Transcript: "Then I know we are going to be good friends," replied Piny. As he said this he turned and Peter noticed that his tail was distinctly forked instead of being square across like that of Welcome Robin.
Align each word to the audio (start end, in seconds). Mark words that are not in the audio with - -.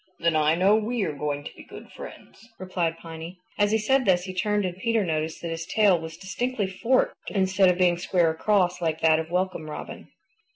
"Then 0.17 0.35
I 0.35 0.55
know 0.55 0.75
we 0.75 1.03
are 1.03 1.13
going 1.13 1.43
to 1.43 1.55
be 1.55 1.61
good 1.63 1.91
friends," 1.91 2.49
replied 2.57 2.97
Piny. 2.97 3.37
As 3.59 3.69
he 3.71 3.77
said 3.77 4.03
this 4.05 4.23
he 4.23 4.33
turned 4.33 4.65
and 4.65 4.75
Peter 4.75 5.05
noticed 5.05 5.43
that 5.43 5.49
his 5.51 5.67
tail 5.67 5.99
was 6.01 6.17
distinctly 6.17 6.65
forked 6.65 7.29
instead 7.29 7.69
of 7.69 7.77
being 7.77 7.99
square 7.99 8.31
across 8.31 8.81
like 8.81 9.01
that 9.01 9.19
of 9.19 9.29
Welcome 9.29 9.69
Robin. 9.69 10.07